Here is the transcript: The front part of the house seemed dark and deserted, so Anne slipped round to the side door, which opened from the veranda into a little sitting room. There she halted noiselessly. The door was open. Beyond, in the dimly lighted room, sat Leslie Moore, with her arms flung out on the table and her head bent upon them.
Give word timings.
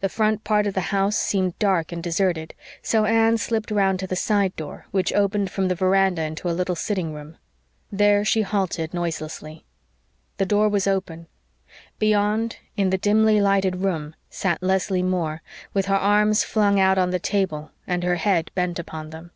The 0.00 0.10
front 0.10 0.44
part 0.44 0.66
of 0.66 0.74
the 0.74 0.82
house 0.92 1.16
seemed 1.16 1.58
dark 1.58 1.90
and 1.90 2.02
deserted, 2.02 2.52
so 2.82 3.06
Anne 3.06 3.38
slipped 3.38 3.70
round 3.70 3.98
to 4.00 4.06
the 4.06 4.14
side 4.14 4.54
door, 4.56 4.84
which 4.90 5.10
opened 5.14 5.50
from 5.50 5.68
the 5.68 5.74
veranda 5.74 6.20
into 6.22 6.50
a 6.50 6.52
little 6.52 6.74
sitting 6.76 7.14
room. 7.14 7.38
There 7.90 8.26
she 8.26 8.42
halted 8.42 8.92
noiselessly. 8.92 9.64
The 10.36 10.44
door 10.44 10.68
was 10.68 10.86
open. 10.86 11.28
Beyond, 11.98 12.58
in 12.76 12.90
the 12.90 12.98
dimly 12.98 13.40
lighted 13.40 13.76
room, 13.76 14.14
sat 14.28 14.62
Leslie 14.62 15.02
Moore, 15.02 15.40
with 15.72 15.86
her 15.86 15.94
arms 15.96 16.44
flung 16.44 16.78
out 16.78 16.98
on 16.98 17.08
the 17.08 17.18
table 17.18 17.70
and 17.86 18.04
her 18.04 18.16
head 18.16 18.50
bent 18.54 18.78
upon 18.78 19.08
them. 19.08 19.30